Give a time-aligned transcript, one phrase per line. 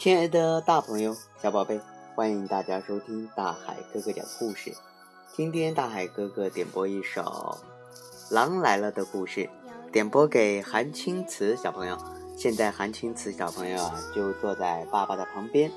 [0.00, 1.78] 亲爱的大朋友、小宝贝，
[2.14, 4.72] 欢迎大家收听大海哥哥讲故事。
[5.36, 7.20] 今天大海哥哥点播一首
[8.34, 9.46] 《狼来了》的故事，
[9.92, 11.98] 点播给韩青瓷小朋友。
[12.34, 15.70] 现在韩青瓷小朋友啊，就坐在爸爸的旁边。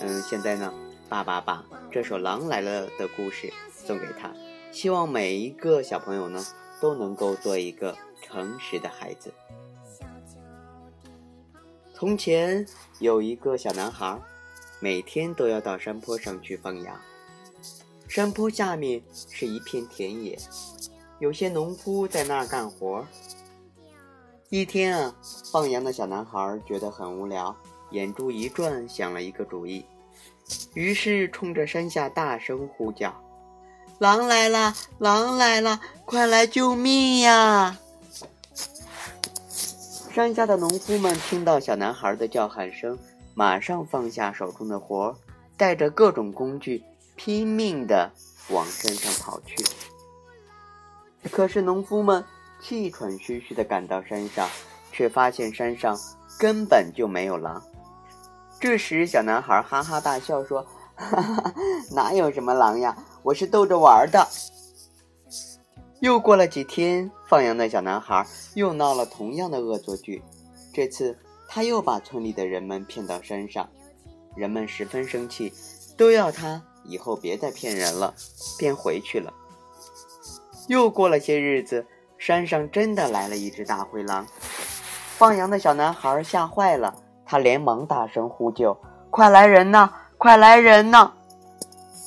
[0.00, 0.72] 嗯，现在呢，
[1.08, 4.30] 爸爸把这首《狼来了》的故事送给他，
[4.70, 6.40] 希望每一个小朋友呢，
[6.80, 9.34] 都能够做一个诚实的孩子。
[11.96, 12.66] 从前
[12.98, 14.18] 有一个小男孩，
[14.80, 17.00] 每天都要到山坡上去放羊。
[18.08, 20.36] 山坡下面是一片田野，
[21.20, 23.06] 有些农夫在那儿干活。
[24.48, 25.14] 一天啊，
[25.52, 27.54] 放羊的小男孩觉得很无聊，
[27.92, 29.86] 眼珠一转，想了一个主意，
[30.74, 33.14] 于是冲着山下大声呼叫
[34.00, 34.74] ：“狼来了！
[34.98, 35.80] 狼来了！
[36.04, 37.78] 快来救命呀！”
[40.14, 42.96] 山下的农夫们听到小男孩的叫喊声，
[43.34, 45.12] 马上放下手中的活，
[45.56, 46.84] 带着各种工具，
[47.16, 48.08] 拼命地
[48.50, 49.56] 往山上跑去。
[51.32, 52.24] 可是农夫们
[52.62, 54.48] 气喘吁吁地赶到山上，
[54.92, 55.98] 却发现山上
[56.38, 57.60] 根本就没有狼。
[58.60, 61.52] 这时，小男孩哈哈大笑说：“哈哈，
[61.90, 62.96] 哪有什么狼呀？
[63.24, 64.24] 我是逗着玩的。”
[66.04, 70.22] 又过了几天，放羊的小男孩又闹了同样的恶作剧。
[70.70, 73.66] 这次，他又把村里的人们骗到山上，
[74.36, 75.50] 人们十分生气，
[75.96, 78.12] 都要他以后别再骗人了，
[78.58, 79.32] 便回去了。
[80.68, 81.86] 又过了些日子，
[82.18, 84.26] 山上真的来了一只大灰狼。
[85.16, 88.76] 放羊的小男孩吓坏了，他连忙大声呼救
[89.08, 89.90] ：“快来人呐！
[90.18, 91.14] 快来人呐！”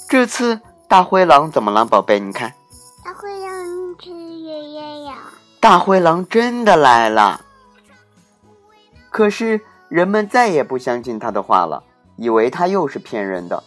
[0.08, 2.20] 这次大灰狼怎么了，宝贝？
[2.20, 2.54] 你看。
[5.68, 7.42] 大灰狼真的来了，
[9.10, 11.84] 可是人们再也不相信他的话了，
[12.16, 13.62] 以为他又是骗人的。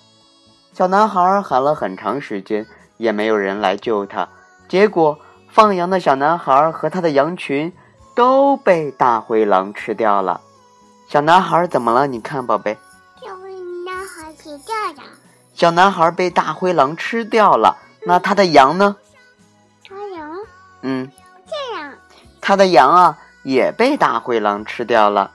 [0.72, 2.66] 小男孩喊了很长时间，
[2.96, 4.26] 也没有人来救他。
[4.66, 5.18] 结果，
[5.50, 7.70] 放羊的小男孩和他的羊群
[8.14, 10.40] 都被大灰狼吃掉了。
[11.06, 12.06] 小男孩怎么了？
[12.06, 12.78] 你看，宝贝。
[13.20, 13.26] 小
[13.84, 15.10] 男孩死掉了。
[15.52, 17.76] 小男孩被大灰狼吃掉了。
[18.06, 18.96] 那他的羊呢？
[19.86, 20.38] 他羊？
[20.80, 21.12] 嗯。
[22.50, 25.30] 他的羊啊，也被大灰狼吃掉了。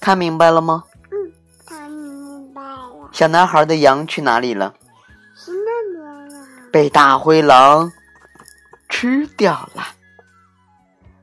[0.00, 0.84] 看明白了吗？
[1.10, 1.30] 嗯，
[1.66, 3.10] 看明白了。
[3.12, 4.72] 小男孩的羊去哪里了？
[5.34, 6.46] 是那边了。
[6.72, 7.92] 被大灰狼
[8.88, 9.82] 吃掉了。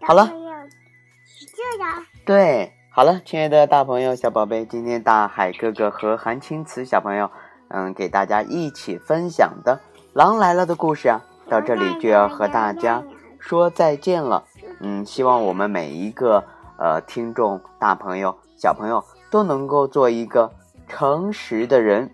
[0.03, 0.27] 好了。
[0.27, 7.31] 这样对，好了，亲爱的大朋友、小宝贝，今天大海哥哥和韩青慈小朋友，
[7.69, 9.81] 嗯，给大家一起分享的
[10.13, 13.01] 《狼来了》的故事啊，到这里就要和大家。
[13.39, 14.43] 说再见了，
[14.81, 16.43] 嗯，希望我们每一个
[16.77, 20.51] 呃听众大朋友、小朋友都能够做一个
[20.87, 22.11] 诚实的人。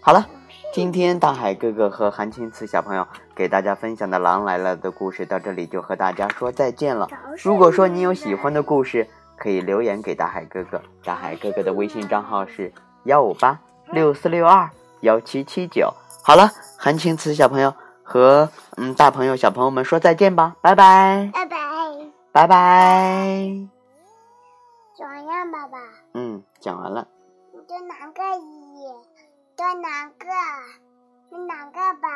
[0.00, 0.26] 好了，
[0.72, 7.08] 今天大海哥哥和韩青瓷小朋友给大家分享的《狼来了》的故事到这里就和大家说再见了。
[7.42, 9.06] 如果说你有喜欢的故事，
[9.36, 10.80] 可以留言给大海哥哥。
[11.04, 12.72] 大海哥哥的微信账号是
[13.04, 13.58] 幺五八
[13.92, 15.92] 六四六二幺七七九。
[16.22, 17.74] 好了，韩青瓷小朋友。
[18.08, 18.48] 和
[18.78, 21.58] 嗯大朋友小朋友们说再见吧，拜拜，拜拜，
[22.32, 23.68] 拜拜。
[24.96, 25.78] 讲完爸爸。
[26.14, 27.06] 嗯，讲完了。
[27.52, 28.86] 你的哪个一？
[29.56, 30.26] 的哪个？
[31.30, 32.08] 你哪个吧？